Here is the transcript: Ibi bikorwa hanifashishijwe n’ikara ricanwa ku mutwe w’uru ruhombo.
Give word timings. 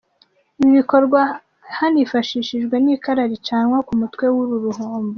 Ibi 0.59 0.71
bikorwa 0.79 1.21
hanifashishijwe 1.77 2.75
n’ikara 2.83 3.23
ricanwa 3.31 3.77
ku 3.87 3.93
mutwe 3.99 4.25
w’uru 4.33 4.55
ruhombo. 4.65 5.09